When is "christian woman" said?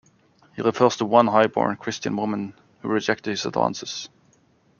1.75-2.55